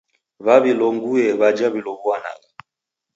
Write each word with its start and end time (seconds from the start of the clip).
W'awilonguye 0.45 1.27
w'aja 1.39 1.67
w'ilow'uanagha. 1.73 2.33